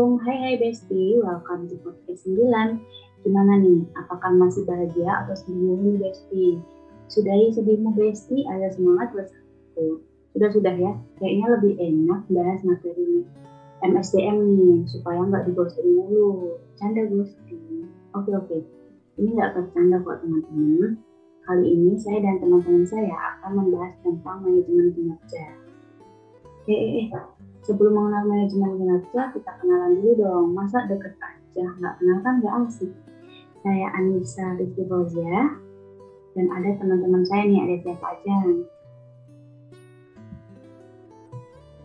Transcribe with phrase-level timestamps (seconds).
[0.00, 5.76] Assalamualaikum, hai hai Besti, welcome to podcast 9 Gimana nih, apakah masih bahagia atau sedih
[6.00, 6.56] Besti?
[7.04, 10.00] Sudahi sedihmu Besti, ada semangat bersatu
[10.32, 13.28] Sudah-sudah ya, kayaknya lebih enak bahas materi
[13.84, 17.60] MSDM nih, supaya nggak digosipin mulu Canda Besti.
[18.16, 18.56] Oke oke,
[19.20, 20.96] ini nggak bercanda kok teman-teman.
[21.44, 25.44] Kali ini saya dan teman-teman saya akan membahas tentang manajemen kinerja.
[26.64, 30.46] Eh, eh, eh, sebelum mengenal manajemen kinerja, kita kenalan dulu dong.
[30.56, 32.92] Masa deket aja, nggak kenal kan nggak asik.
[33.60, 35.52] Saya Anissa Rizky Fauzia,
[36.32, 38.36] dan ada teman-teman saya nih, ada siapa aja.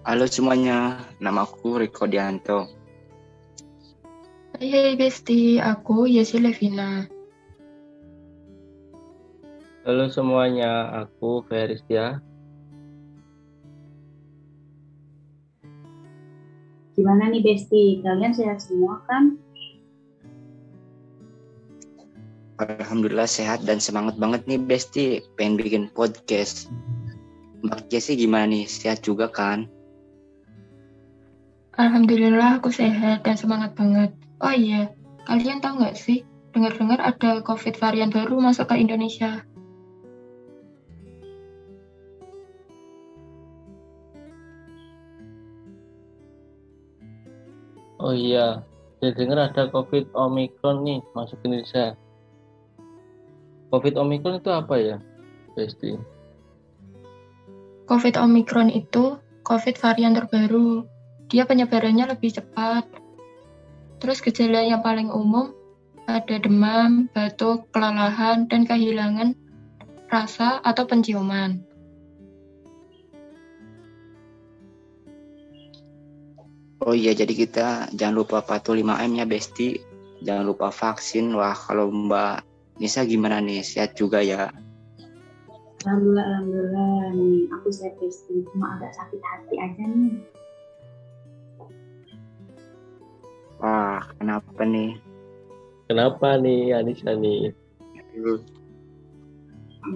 [0.06, 2.70] Halo semuanya, nama aku Riko Dianto.
[4.56, 7.10] Hai, hai Besti, aku Yesi Levina.
[9.84, 12.24] Halo semuanya, aku Feristia.
[16.96, 19.36] Gimana nih Besti, kalian sehat semua kan?
[22.56, 26.72] Alhamdulillah sehat dan semangat banget nih Besti, pengen bikin podcast.
[27.68, 29.68] Mbak Jesse gimana nih, sehat juga kan?
[31.76, 34.16] Alhamdulillah aku sehat dan semangat banget.
[34.40, 34.96] Oh iya,
[35.28, 36.24] kalian tahu nggak sih,
[36.56, 39.44] dengar-dengar ada COVID varian baru masuk ke Indonesia.
[48.06, 48.62] Oh iya,
[49.02, 51.98] saya dengar ada COVID Omicron nih masuk ke Indonesia.
[53.74, 54.98] COVID Omicron itu apa ya,
[55.58, 55.98] Besti?
[57.90, 60.86] COVID Omicron itu COVID varian terbaru.
[61.34, 62.86] Dia penyebarannya lebih cepat.
[63.98, 65.58] Terus gejala yang paling umum
[66.06, 69.34] ada demam, batuk, kelelahan, dan kehilangan
[70.14, 71.58] rasa atau penciuman.
[76.86, 79.82] Oh iya, jadi kita jangan lupa patuh 5M ya Besti.
[80.22, 81.34] Jangan lupa vaksin.
[81.34, 82.46] Wah, kalau Mbak
[82.78, 83.66] Nisa gimana nih?
[83.66, 84.54] Sehat juga ya?
[85.82, 87.50] Alhamdulillah, alhamdulillah nih.
[87.58, 90.14] Aku sehat Besti, cuma agak sakit hati aja nih.
[93.58, 95.02] Wah, kenapa nih?
[95.90, 97.50] Kenapa nih Anissa nih?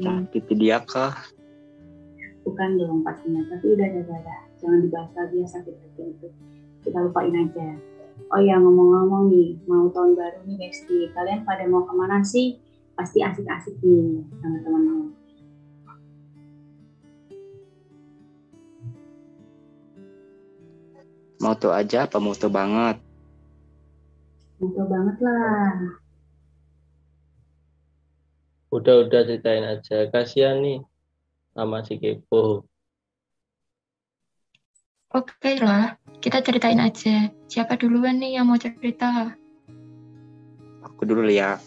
[0.02, 1.14] Sakit dia kah?
[2.50, 4.38] Bukan dong pastinya, tapi udah ada ada.
[4.58, 6.30] Jangan dibahas lagi ya sakit hati itu.
[6.84, 7.68] Kita lupain aja.
[8.30, 11.10] Oh ya ngomong-ngomong nih, mau tahun baru nih Besti.
[11.16, 12.62] Kalian pada mau ke mana sih?
[12.94, 15.10] Pasti asik-asik nih sama teman-teman.
[21.40, 23.00] Moto aja apa moto banget?
[24.60, 25.72] Moto banget lah.
[28.70, 30.12] Udah-udah ceritain aja.
[30.12, 30.84] Kasihan nih
[31.56, 32.68] sama si Kepo.
[35.10, 37.34] Oke lah, kita ceritain aja.
[37.50, 39.34] Siapa duluan nih yang mau cerita?
[40.86, 41.58] Aku dulu ya.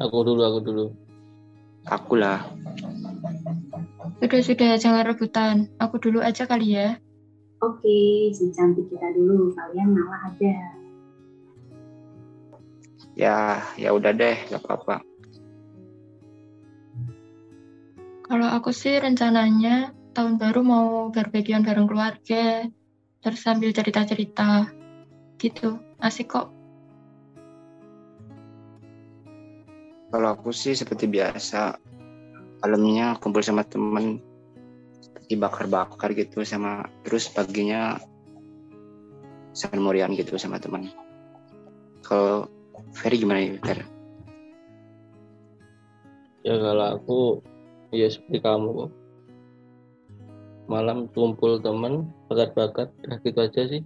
[0.00, 0.86] Aku dulu, aku dulu.
[1.92, 2.48] Aku lah.
[4.16, 5.68] Sudah-sudah, jangan rebutan.
[5.76, 6.96] Aku dulu aja kali ya.
[7.60, 9.52] Oke, si cantik kita dulu.
[9.52, 10.54] Kalian ngalah aja.
[13.12, 15.04] Ya, ya udah deh, gak apa-apa.
[18.24, 22.66] Kalau aku sih rencananya tahun baru mau barbekyuan bareng keluarga,
[23.22, 24.70] terus sambil cerita-cerita.
[25.40, 26.52] Gitu, asik kok.
[30.10, 31.78] Kalau aku sih seperti biasa,
[32.60, 34.18] malamnya kumpul sama temen,
[34.98, 37.96] seperti bakar-bakar gitu sama, terus paginya
[39.78, 40.90] morian gitu sama teman.
[42.02, 42.50] Kalau
[42.90, 43.86] Ferry gimana nih, Fer?
[46.42, 47.20] Ya kalau aku,
[47.94, 48.99] ya seperti kamu kok.
[50.70, 53.82] Malam kumpul temen, bakat-bakat, udah gitu aja sih.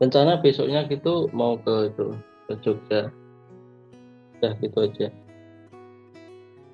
[0.00, 2.16] Rencana besoknya gitu mau ke itu,
[2.48, 3.12] ke Jogja.
[4.40, 5.12] Udah gitu aja.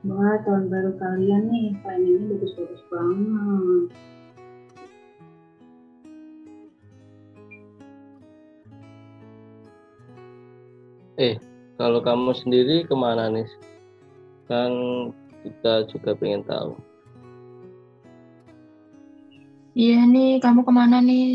[0.07, 3.85] Wah, tahun baru kalian nih, planningnya bagus-bagus banget.
[11.19, 11.35] Eh,
[11.75, 13.51] kalau kamu sendiri ke mana nih?
[14.47, 14.71] Kan
[15.43, 16.94] kita juga pengen tahu.
[19.75, 21.35] Iya nih, kamu ke mana nih?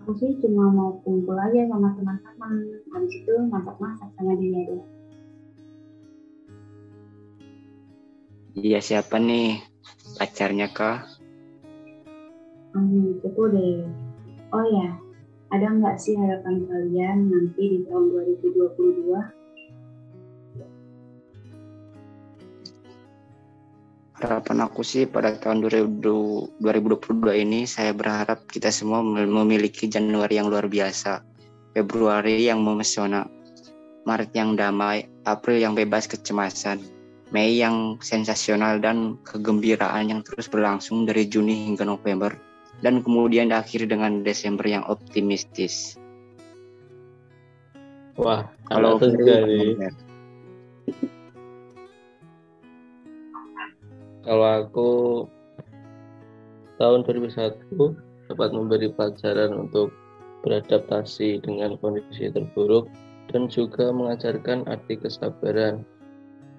[0.00, 2.52] Aku sih cuma mau kumpul aja sama teman-teman.
[2.88, 4.82] Habis itu masak-masak sama dia deh.
[8.64, 9.60] Iya siapa nih?
[10.16, 11.04] Pacarnya kah?
[12.72, 13.84] Hmm, itu deh.
[14.56, 14.88] Oh ya,
[15.52, 19.41] ada nggak sih harapan kalian nanti di tahun 2022?
[24.22, 26.62] Harapan aku sih pada tahun 2022
[27.42, 31.26] ini saya berharap kita semua memiliki Januari yang luar biasa,
[31.74, 33.26] Februari yang memesona,
[34.06, 36.78] Maret yang damai, April yang bebas kecemasan,
[37.34, 42.30] Mei yang sensasional dan kegembiraan yang terus berlangsung dari Juni hingga November,
[42.86, 45.98] dan kemudian diakhiri dengan Desember yang optimistis.
[48.14, 49.80] Wah, kalau sekali.
[54.22, 54.90] Kalau aku
[56.78, 57.74] tahun 2001
[58.30, 59.90] dapat memberi pelajaran untuk
[60.46, 62.86] beradaptasi dengan kondisi terburuk
[63.30, 65.82] dan juga mengajarkan arti kesabaran.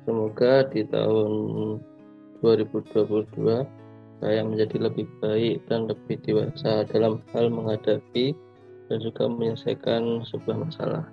[0.03, 1.31] Semoga di tahun
[2.43, 3.63] 2022
[4.19, 8.35] saya menjadi lebih baik dan lebih dewasa dalam hal menghadapi
[8.91, 11.07] dan juga menyelesaikan sebuah masalah.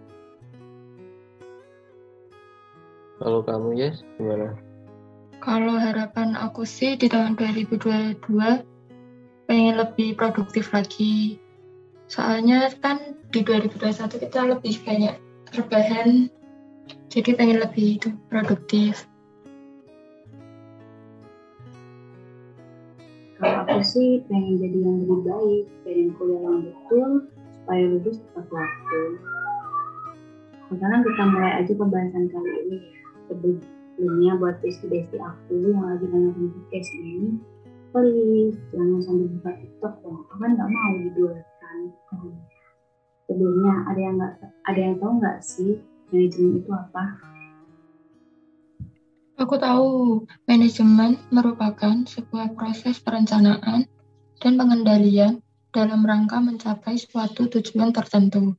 [3.22, 4.69] Kalau kamu yes gimana?
[5.40, 8.20] Kalau harapan aku sih di tahun 2022
[9.48, 11.40] pengen lebih produktif lagi.
[12.12, 15.16] Soalnya kan di 2021 kita lebih banyak
[15.56, 16.28] rebahan,
[17.08, 19.08] jadi pengen lebih itu produktif.
[23.40, 27.10] Kalau aku sih pengen jadi yang lebih baik, pengen kuliah yang betul,
[27.56, 29.00] supaya lulus tepat waktu.
[30.68, 33.00] Sekarang kita mulai aja pembahasan kali ini ya
[34.00, 37.36] sebelumnya buat besti-besti aku yang lagi dengerin podcast ini
[37.92, 41.76] please jangan sambil buka TikTok dong aku kan nggak mau diduakan
[42.08, 42.36] hmm.
[43.28, 45.72] sebelumnya ada yang nggak ada yang tahu nggak sih
[46.08, 47.04] manajemen itu apa
[49.40, 53.88] Aku tahu, manajemen merupakan sebuah proses perencanaan
[54.36, 55.40] dan pengendalian
[55.72, 58.52] dalam rangka mencapai suatu tujuan tertentu.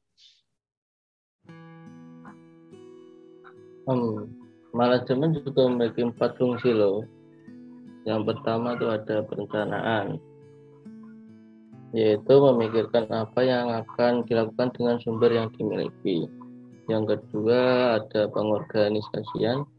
[3.85, 4.40] Hmm,
[4.71, 7.03] manajemen juga memiliki empat fungsi loh.
[8.07, 10.17] Yang pertama itu ada perencanaan,
[11.93, 16.25] yaitu memikirkan apa yang akan dilakukan dengan sumber yang dimiliki.
[16.89, 17.61] Yang kedua
[18.01, 19.69] ada pengorganisasian,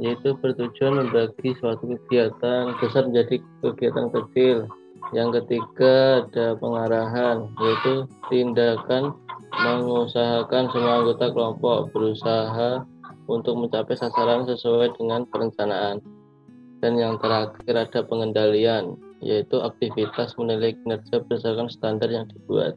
[0.00, 4.64] yaitu bertujuan membagi suatu kegiatan besar menjadi kegiatan kecil.
[5.12, 9.12] Yang ketiga ada pengarahan, yaitu tindakan
[9.52, 12.86] mengusahakan semua anggota kelompok berusaha
[13.30, 16.02] untuk mencapai sasaran sesuai dengan perencanaan.
[16.82, 22.74] Dan yang terakhir ada pengendalian, yaitu aktivitas menilai kinerja berdasarkan standar yang dibuat.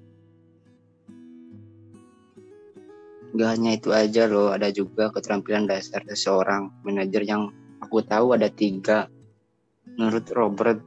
[3.34, 7.50] Gak hanya itu aja loh, ada juga keterampilan dasar seseorang manajer yang
[7.82, 9.10] aku tahu ada tiga.
[9.98, 10.78] Menurut Robert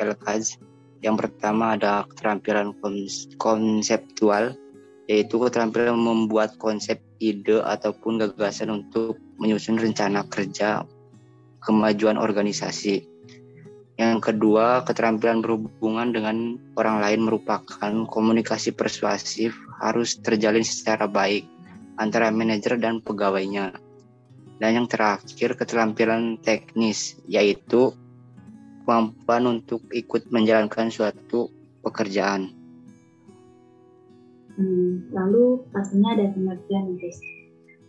[0.00, 0.56] Elkaz,
[1.04, 2.72] yang pertama ada keterampilan
[3.36, 4.56] konseptual,
[5.04, 10.84] yaitu keterampilan membuat konsep ide ataupun gagasan untuk menyusun rencana kerja
[11.66, 13.04] kemajuan organisasi.
[13.96, 21.48] Yang kedua, keterampilan berhubungan dengan orang lain merupakan komunikasi persuasif harus terjalin secara baik
[21.96, 23.72] antara manajer dan pegawainya.
[24.56, 27.92] Dan yang terakhir, keterampilan teknis, yaitu
[28.84, 31.52] kemampuan untuk ikut menjalankan suatu
[31.84, 32.55] pekerjaan.
[34.56, 37.20] Hmm, lalu pastinya ada kinerja nih guys.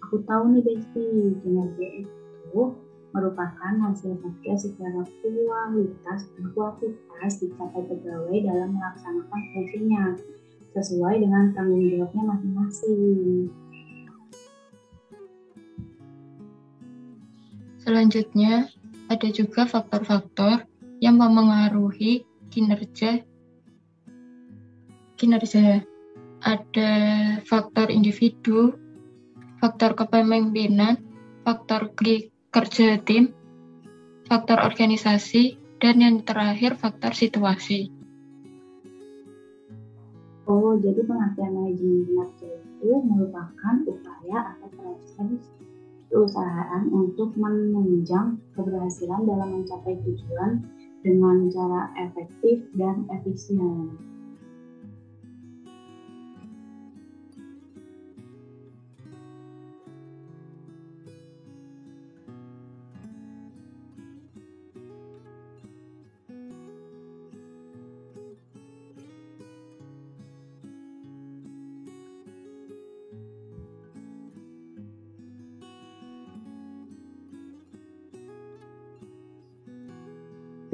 [0.03, 1.07] Aku tahu nih Besti,
[1.39, 2.62] kinerja itu
[3.15, 10.03] merupakan hasil kerja secara kualitas dan kuantitas dicapai pegawai dalam melaksanakan fungsinya
[10.75, 13.47] sesuai dengan tanggung jawabnya masing-masing.
[17.79, 18.67] Selanjutnya,
[19.07, 20.67] ada juga faktor-faktor
[21.00, 23.24] yang memengaruhi kinerja
[25.17, 25.81] kinerja
[26.48, 26.94] ada
[27.44, 28.72] faktor individu,
[29.60, 30.96] faktor kepemimpinan,
[31.44, 31.92] faktor
[32.56, 33.36] kerja tim,
[34.32, 37.92] faktor organisasi, dan yang terakhir faktor situasi.
[40.48, 45.44] Oh, jadi pengertian manajemen kinerja itu merupakan upaya atau proses
[46.08, 50.63] perusahaan untuk menunjang keberhasilan dalam mencapai tujuan
[51.04, 53.92] dengan cara efektif dan efisien.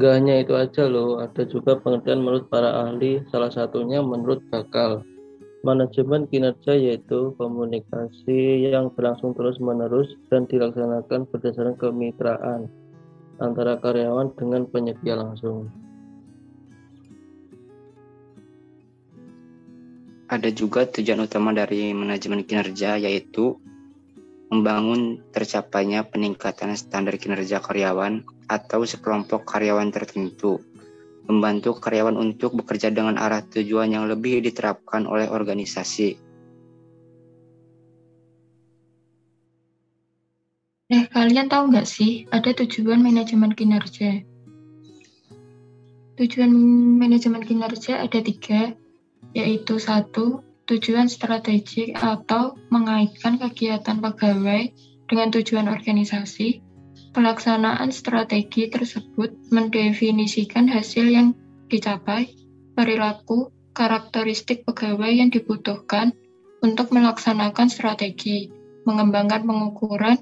[0.03, 4.99] Gak hanya itu aja loh, ada juga pengertian menurut para ahli, salah satunya menurut Bakal.
[5.63, 12.67] Manajemen kinerja yaitu komunikasi yang berlangsung terus-menerus dan dilaksanakan berdasarkan kemitraan.
[13.39, 15.71] antara karyawan dengan penyedia langsung.
[20.27, 23.55] Ada juga tujuan utama dari manajemen kinerja yaitu
[24.51, 30.59] membangun tercapainya peningkatan standar kinerja karyawan atau sekelompok karyawan tertentu,
[31.27, 36.19] membantu karyawan untuk bekerja dengan arah tujuan yang lebih diterapkan oleh organisasi.
[40.93, 44.21] Eh, kalian tahu nggak sih ada tujuan manajemen kinerja?
[46.13, 46.53] Tujuan
[47.01, 48.77] manajemen kinerja ada tiga,
[49.33, 54.69] yaitu satu, tujuan strategik atau mengaitkan kegiatan pegawai
[55.09, 56.61] dengan tujuan organisasi,
[57.13, 61.37] pelaksanaan strategi tersebut mendefinisikan hasil yang
[61.69, 62.33] dicapai,
[62.73, 66.11] perilaku, karakteristik pegawai yang dibutuhkan
[66.65, 68.49] untuk melaksanakan strategi,
[68.89, 70.17] mengembangkan pengukuran,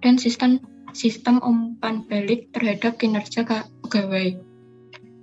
[0.00, 0.62] dan sistem
[0.96, 3.44] sistem umpan balik terhadap kinerja
[3.84, 4.38] pegawai.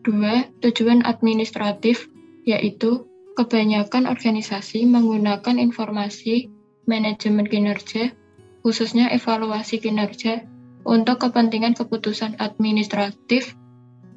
[0.03, 2.11] Dua, tujuan administratif,
[2.43, 6.53] yaitu Kebanyakan organisasi menggunakan informasi
[6.85, 8.13] manajemen kinerja,
[8.61, 10.45] khususnya evaluasi kinerja,
[10.83, 13.55] untuk kepentingan keputusan administratif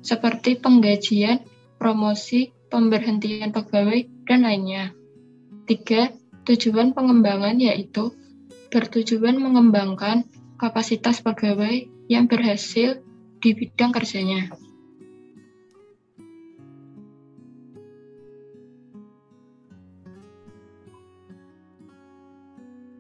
[0.02, 1.42] seperti penggajian,
[1.78, 4.94] promosi, pemberhentian pegawai, dan lainnya.
[5.66, 6.14] Tiga,
[6.46, 8.14] tujuan pengembangan yaitu
[8.70, 10.26] bertujuan mengembangkan
[10.58, 13.02] kapasitas pegawai yang berhasil
[13.42, 14.50] di bidang kerjanya.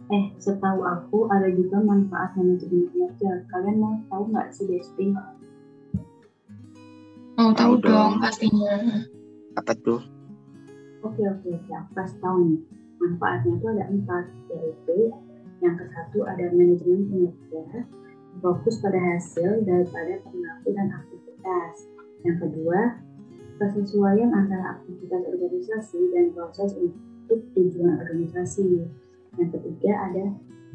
[0.06, 3.42] Eh, setahu aku ada juga manfaat manajemen kinerja.
[3.50, 5.10] Kalian mau tahu nggak sih, Desti?
[7.34, 9.02] Mau tahu dong, pastinya.
[9.58, 9.98] Apa tuh?
[11.02, 11.72] Oke, oke, oke.
[11.74, 12.60] Aku kasih tahu nih.
[13.02, 14.98] Manfaatnya itu ada empat, yaitu
[15.58, 17.84] yang ke satu ada manajemen kinerja,
[18.38, 21.74] fokus pada hasil daripada perilaku dan aktivitas.
[22.22, 22.80] Yang kedua,
[23.58, 28.86] kesesuaian antara aktivitas organisasi dan proses untuk tujuan organisasi.
[29.36, 30.24] Yang ketiga ada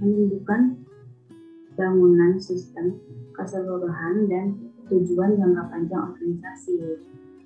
[0.01, 0.61] menunjukkan
[1.77, 2.97] bangunan sistem
[3.33, 4.45] keseluruhan dan
[4.91, 6.77] tujuan jangka panjang organisasi.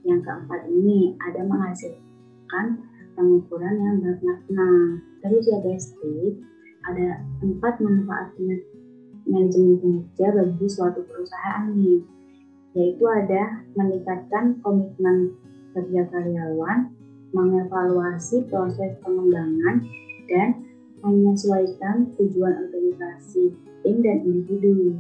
[0.05, 2.65] Yang keempat ini ada menghasilkan
[3.15, 5.00] pengukuran yang bermakna.
[5.24, 6.36] Terus ya Besti,
[6.86, 8.36] ada empat manfaat
[9.25, 12.03] manajemen kinerja bagi suatu perusahaan nih,
[12.77, 15.34] yaitu ada meningkatkan komitmen
[15.74, 16.93] kerja karyawan,
[17.34, 19.81] mengevaluasi proses pengembangan,
[20.29, 20.64] dan
[21.04, 23.52] menyesuaikan tujuan organisasi,
[23.84, 24.96] tim, dan individu.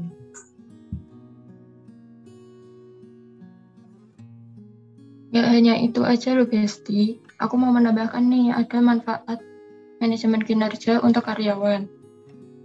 [5.35, 9.43] Gak hanya itu aja loh Besti, aku mau menambahkan nih ada manfaat
[9.99, 11.91] manajemen kinerja untuk karyawan.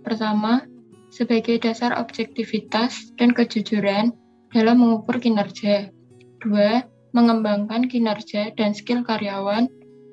[0.07, 0.63] Pertama,
[1.11, 4.15] sebagai dasar objektivitas dan kejujuran
[4.55, 5.91] dalam mengukur kinerja.
[6.39, 9.67] Dua, mengembangkan kinerja dan skill karyawan.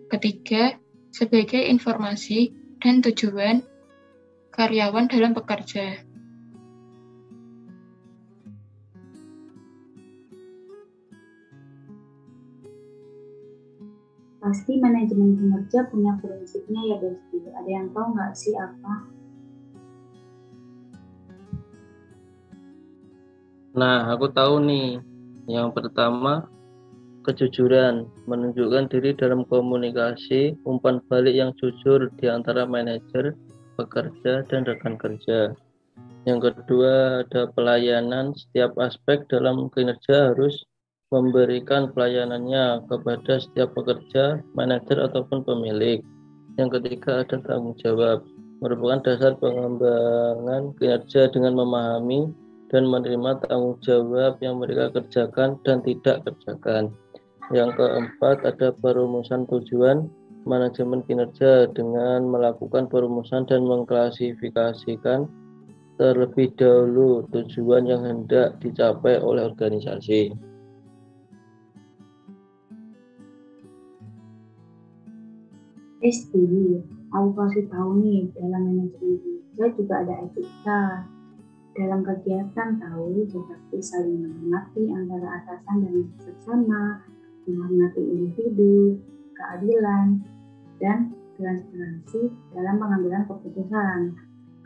[0.09, 0.81] Ketiga,
[1.13, 2.53] sebagai informasi
[2.87, 3.59] dan tujuan
[4.55, 6.07] karyawan dalam bekerja.
[14.39, 17.43] Pasti manajemen kinerja punya prinsipnya ya Besti.
[17.51, 18.93] Ada yang tahu nggak sih apa?
[23.75, 25.03] Nah, aku tahu nih.
[25.51, 26.47] Yang pertama,
[27.27, 33.35] kejujuran, menunjukkan diri dalam komunikasi, umpan balik yang jujur di antara manajer,
[33.75, 35.51] pekerja, dan rekan kerja.
[36.23, 38.31] Yang kedua, ada pelayanan.
[38.35, 40.63] Setiap aspek dalam kinerja harus
[41.11, 46.03] memberikan pelayanannya kepada setiap pekerja, manajer, ataupun pemilik.
[46.55, 48.23] Yang ketiga, ada tanggung jawab.
[48.59, 52.33] Merupakan dasar pengembangan kinerja dengan memahami
[52.67, 56.91] dan menerima tanggung jawab yang mereka kerjakan dan tidak kerjakan.
[57.47, 60.11] Yang keempat ada perumusan tujuan
[60.43, 65.31] manajemen kinerja dengan melakukan perumusan dan mengklasifikasikan
[65.95, 70.35] terlebih dahulu tujuan yang hendak dicapai oleh organisasi.
[76.03, 76.45] Esti,
[77.15, 80.83] aku kasih tahu nih dalam manajemen kinerja juga ada etika
[81.73, 86.83] dalam kegiatan tahu seperti saling menghormati antara atasan dan sesama,
[87.47, 88.99] menghormati individu,
[89.33, 90.21] keadilan,
[90.77, 94.13] dan transparansi dalam pengambilan keputusan.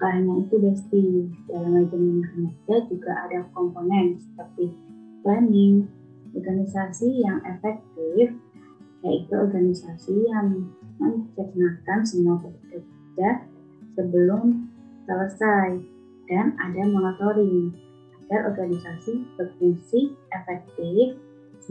[0.02, 4.74] Gak itu, Besti, dalam manajemen kinerja juga ada komponen seperti
[5.22, 5.86] planning,
[6.34, 8.34] organisasi yang efektif,
[9.06, 13.46] yaitu organisasi yang mencernakan semua pekerja
[13.94, 14.74] sebelum
[15.06, 15.86] selesai,
[16.26, 17.70] dan ada monitoring
[18.26, 21.20] agar organisasi berfungsi efektif,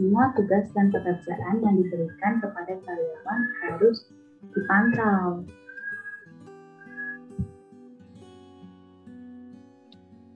[0.01, 3.97] semua tugas dan pekerjaan yang diberikan kepada karyawan harus
[4.49, 5.45] dipantau.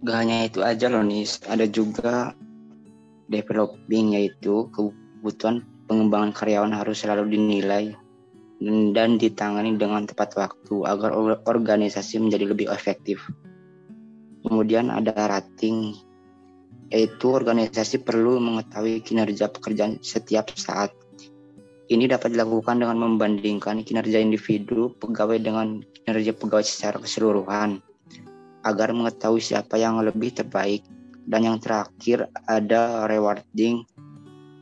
[0.06, 2.38] Gak hanya itu aja loh Nis, ada juga
[3.26, 7.98] developing yaitu kebutuhan pengembangan karyawan harus selalu dinilai
[8.94, 11.10] dan ditangani dengan tepat waktu agar
[11.50, 13.18] organisasi menjadi lebih efektif.
[14.46, 15.98] Kemudian ada rating,
[16.94, 20.94] yaitu organisasi perlu mengetahui kinerja pekerjaan setiap saat.
[21.86, 27.78] Ini dapat dilakukan dengan membandingkan kinerja individu pegawai dengan kinerja pegawai secara keseluruhan
[28.66, 30.82] agar mengetahui siapa yang lebih terbaik.
[31.26, 33.82] Dan yang terakhir ada rewarding,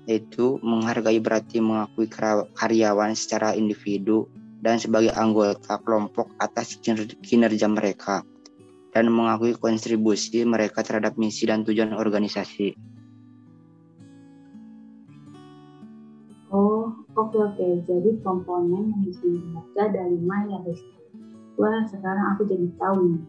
[0.08, 2.08] yaitu menghargai berarti mengakui
[2.56, 4.32] karyawan secara individu
[4.64, 6.80] dan sebagai anggota kelompok atas
[7.20, 8.24] kinerja mereka
[8.94, 12.78] dan mengakui kontribusi mereka terhadap misi dan tujuan organisasi.
[16.54, 17.68] Oh, oke oke.
[17.90, 20.62] Jadi komponen yang dibaca dari Maya
[21.54, 23.22] Wah, sekarang aku jadi tahu nih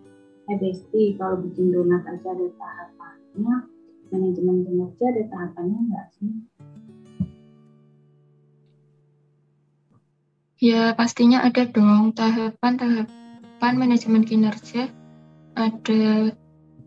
[0.44, 3.56] eh Besti kalau bikin donat aja ada tahapannya
[4.12, 6.32] manajemen kinerja ada tahapannya enggak sih
[10.60, 14.92] ya pastinya ada dong tahapan-tahapan manajemen kinerja
[15.54, 16.34] ada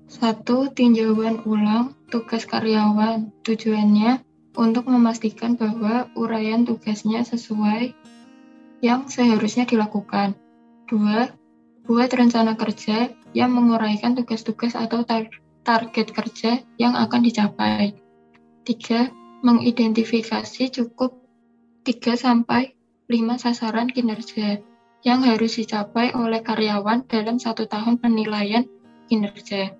[0.07, 4.23] satu tinjauan ulang tugas karyawan tujuannya
[4.55, 7.91] untuk memastikan bahwa uraian tugasnya sesuai
[8.79, 10.35] yang seharusnya dilakukan.
[10.87, 11.27] Dua,
[11.83, 15.27] buat rencana kerja yang menguraikan tugas-tugas atau tar
[15.67, 17.99] target kerja yang akan dicapai.
[18.63, 19.11] Tiga,
[19.43, 21.23] mengidentifikasi cukup
[21.83, 22.75] 3 sampai
[23.07, 24.59] 5 sasaran kinerja
[25.05, 28.65] yang harus dicapai oleh karyawan dalam satu tahun penilaian
[29.11, 29.77] kinerja.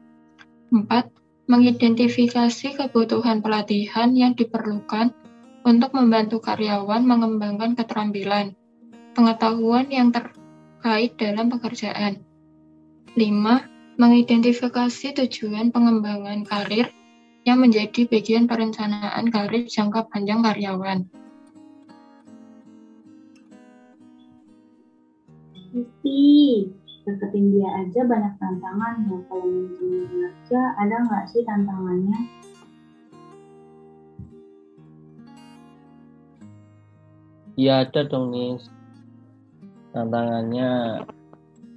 [0.69, 1.09] Empat,
[1.47, 5.15] mengidentifikasi kebutuhan pelatihan yang diperlukan
[5.63, 8.55] untuk membantu karyawan mengembangkan keterampilan,
[9.15, 12.23] pengetahuan yang terkait dalam pekerjaan.
[13.15, 13.97] 5.
[13.97, 16.93] Mengidentifikasi tujuan pengembangan karir
[17.47, 21.07] yang menjadi bagian perencanaan karir jangka panjang karyawan.
[25.77, 26.65] Pasti,
[27.05, 28.97] deketin dia aja banyak tantangan.
[29.05, 29.17] Ya.
[29.29, 32.17] Kalau manajemen kerja, ada nggak sih tantangannya?
[37.61, 38.57] Iya ada dong nih.
[39.93, 40.71] Tantangannya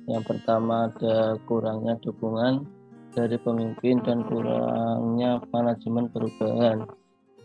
[0.08, 2.64] yang pertama ada kurangnya dukungan
[3.12, 6.88] dari pemimpin dan kurangnya manajemen perubahan.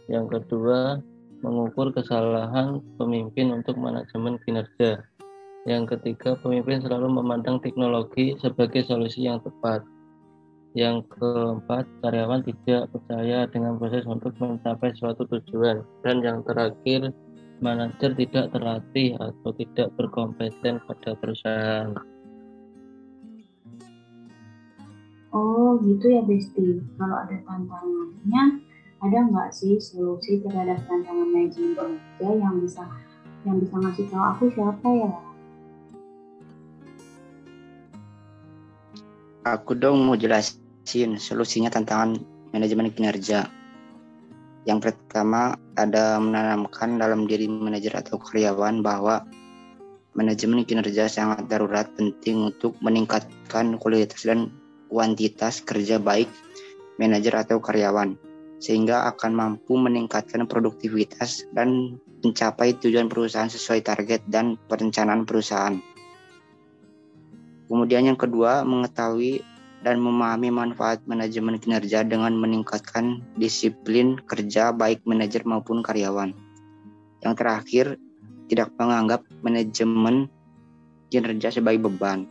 [0.08, 1.04] Yang kedua,
[1.44, 5.04] mengukur kesalahan pemimpin untuk manajemen kinerja.
[5.66, 9.82] Yang ketiga, pemimpin selalu memandang teknologi sebagai solusi yang tepat.
[10.78, 15.82] Yang keempat, karyawan tidak percaya dengan proses untuk mencapai suatu tujuan.
[16.06, 17.10] Dan yang terakhir,
[17.66, 21.98] manajer tidak terlatih atau tidak berkompeten pada perusahaan.
[25.34, 26.78] Oh gitu ya Besti.
[26.94, 28.44] Kalau ada tantangannya,
[29.02, 32.86] ada nggak sih solusi terhadap tantangan manajemen kerja yang bisa
[33.44, 35.25] yang bisa ngasih tahu aku siapa ya?
[39.46, 42.18] Aku dong mau jelasin solusinya tantangan
[42.50, 43.46] manajemen kinerja.
[44.66, 49.22] Yang pertama ada menanamkan dalam diri manajer atau karyawan bahwa
[50.18, 54.50] manajemen kinerja sangat darurat penting untuk meningkatkan kualitas dan
[54.90, 56.26] kuantitas kerja baik
[56.98, 58.18] manajer atau karyawan,
[58.58, 65.78] sehingga akan mampu meningkatkan produktivitas dan mencapai tujuan perusahaan sesuai target dan perencanaan perusahaan.
[67.66, 69.42] Kemudian yang kedua, mengetahui
[69.86, 76.34] dan memahami manfaat manajemen kinerja dengan meningkatkan disiplin kerja baik manajer maupun karyawan.
[77.22, 77.86] Yang terakhir,
[78.50, 80.30] tidak menganggap manajemen
[81.10, 82.26] kinerja sebagai beban,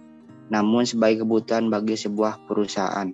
[0.51, 3.11] namun sebagai kebutuhan bagi sebuah perusahaan.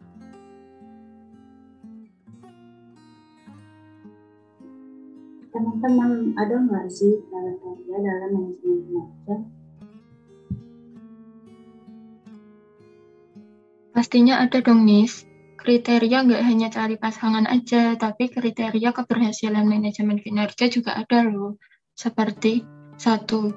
[5.50, 9.59] Teman-teman, ada nggak sih cara kerja dalam manajemen kinerja?
[14.10, 15.22] Pastinya ada dong, Nis.
[15.54, 21.62] Kriteria nggak hanya cari pasangan aja, tapi kriteria keberhasilan manajemen kinerja juga ada loh.
[21.94, 22.66] Seperti
[22.98, 23.54] satu,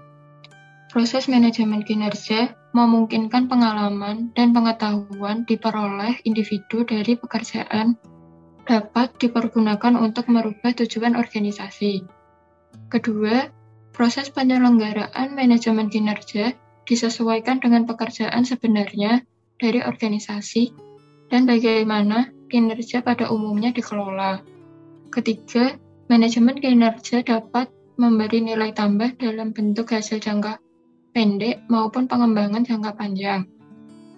[0.94, 7.98] proses manajemen kinerja memungkinkan pengalaman dan pengetahuan diperoleh individu dari pekerjaan
[8.70, 12.06] dapat dipergunakan untuk merubah tujuan organisasi.
[12.94, 13.50] Kedua,
[13.90, 16.54] proses penyelenggaraan manajemen kinerja
[16.86, 19.26] disesuaikan dengan pekerjaan sebenarnya
[19.64, 20.76] dari organisasi
[21.32, 24.44] dan bagaimana kinerja pada umumnya dikelola.
[25.08, 25.80] Ketiga,
[26.12, 30.60] manajemen kinerja dapat memberi nilai tambah dalam bentuk hasil jangka
[31.16, 33.48] pendek maupun pengembangan jangka panjang.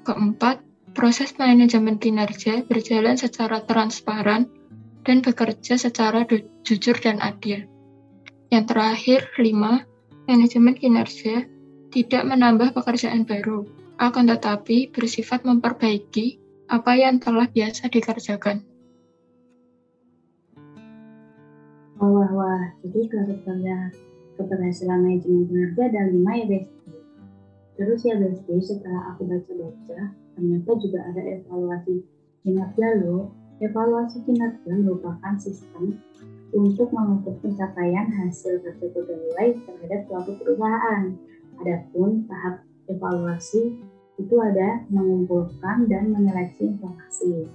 [0.02, 0.66] Keempat,
[0.98, 4.50] proses manajemen kinerja berjalan secara transparan
[5.06, 6.26] dan bekerja secara
[6.66, 7.70] jujur dan adil.
[8.50, 9.86] Yang terakhir, lima,
[10.26, 11.46] manajemen kinerja
[11.92, 18.66] tidak menambah pekerjaan baru, akan tetapi bersifat memperbaiki apa yang telah biasa dikerjakan.
[21.96, 22.64] Wah, wah, wah.
[22.84, 23.80] Jadi kriteria
[24.36, 26.92] keberhasilan manajemen kinerja ada lima ya, Besti.
[27.80, 32.04] Terus ya, Besti, setelah aku baca-baca, ternyata juga ada evaluasi
[32.44, 33.32] kinerja loh.
[33.64, 35.96] Evaluasi kinerja merupakan sistem
[36.52, 41.16] untuk mengukur pencapaian hasil kerja pegawai terhadap suatu perusahaan.
[41.64, 43.76] Adapun tahap evaluasi
[44.16, 47.52] itu ada mengumpulkan dan menyeleksi informasi.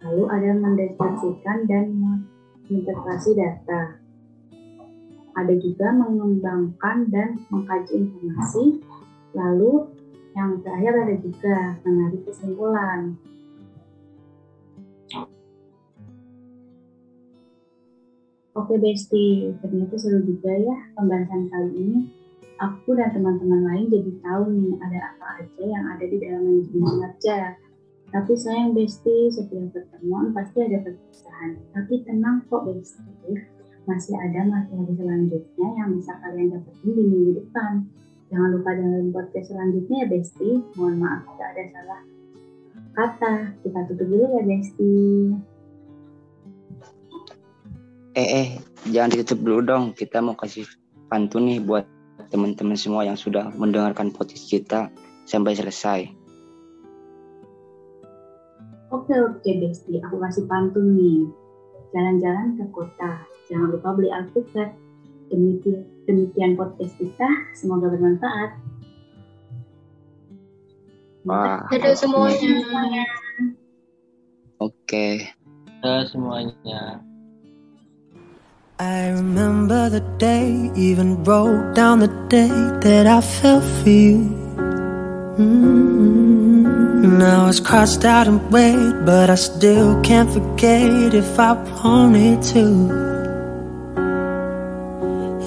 [0.00, 3.98] Lalu ada mendeskripsikan dan mengintegrasi data.
[5.36, 8.82] Ada juga mengembangkan dan mengkaji informasi.
[9.36, 9.92] Lalu
[10.34, 13.18] yang terakhir ada juga menarik kesimpulan.
[18.58, 22.00] Oke Besti, ternyata seru juga ya pembahasan kali ini
[22.58, 26.86] aku dan teman-teman lain jadi tahu nih ada apa aja yang ada di dalam manajemen
[26.90, 27.38] kinerja.
[28.08, 31.60] Tapi sayang Besti, setiap pertemuan pasti ada perpisahan.
[31.76, 33.36] Tapi tenang kok Besti,
[33.84, 37.84] masih ada materi selanjutnya yang bisa kalian dapetin di minggu depan.
[38.28, 40.50] Jangan lupa dengerin podcast selanjutnya ya Besti.
[40.76, 42.00] Mohon maaf jika ada salah
[42.96, 43.34] kata.
[43.60, 44.96] Kita tutup dulu ya Besti.
[48.16, 48.48] Eh, eh,
[48.88, 49.84] jangan ditutup dulu dong.
[49.92, 50.64] Kita mau kasih
[51.12, 51.97] pantun nih buat
[52.28, 54.92] teman-teman semua yang sudah mendengarkan podcast kita
[55.28, 56.00] sampai selesai.
[58.88, 61.28] Oke oke Besti, aku kasih pantun nih.
[61.92, 64.72] Jalan-jalan ke kota, jangan lupa beli alpukat.
[65.28, 68.56] Demikian, demikian podcast kita, semoga bermanfaat.
[71.28, 73.04] Wah, Dadah semuanya.
[74.56, 75.28] Oke.
[75.84, 77.07] Dadah semuanya.
[78.80, 84.18] I remember the day, even wrote down the day that I fell for you.
[85.36, 87.18] Mm-hmm.
[87.18, 92.66] Now it's crossed out and red, but I still can't forget if I wanted to.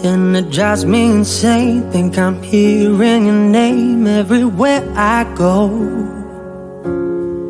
[0.03, 5.69] And it drives me insane, think I'm hearing your name everywhere I go.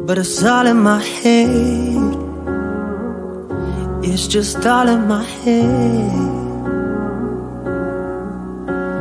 [0.06, 2.11] But it's all in my head.
[4.04, 6.42] It's just all in my head.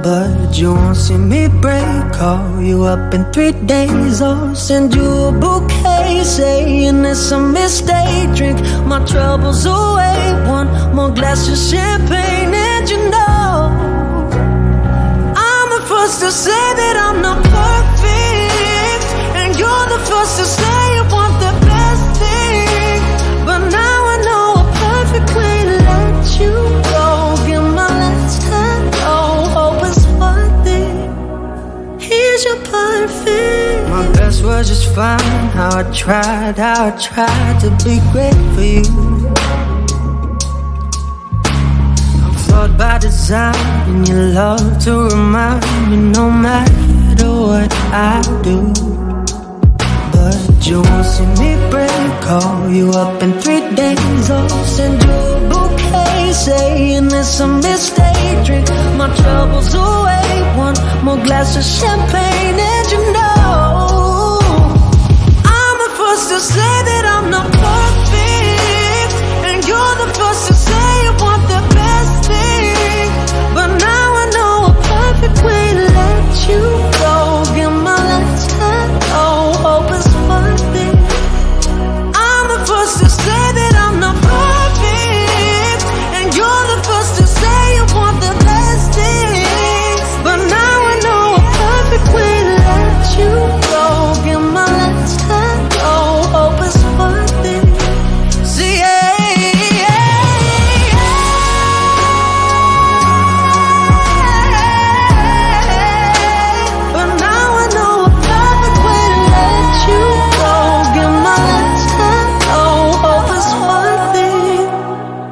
[0.02, 2.12] But you won't see me break.
[2.12, 8.34] Call you up in three days I'll send you a bouquet saying it's a mistake.
[8.34, 10.18] Drink my troubles away.
[10.46, 13.70] One more glass of champagne, and you know
[15.34, 19.04] I'm the first to say that I'm not perfect,
[19.40, 20.79] and you're the first to say
[35.00, 35.48] fine.
[35.56, 38.88] How I tried, how I tried to be great for you.
[42.24, 47.70] I'm flawed by design, and you love to remind me no matter what
[48.12, 48.58] I do.
[50.14, 52.10] But you won't see me break.
[52.28, 54.24] Call you up in three days.
[54.30, 58.36] I'll send you a bouquet saying it's a mistake.
[58.46, 58.68] Drink
[59.00, 60.28] my troubles away.
[60.66, 63.39] One more glass of champagne, and you know
[66.40, 66.99] say that